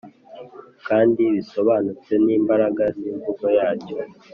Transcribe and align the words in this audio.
kandi 0.87 1.21
bisobanutse 1.33 2.13
n'imbaraga 2.25 2.83
z'imvugo 2.97 3.45
yacyo. 3.57 3.97